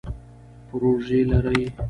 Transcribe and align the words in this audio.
پروژی 0.67 1.21
لرئ؟ 1.29 1.63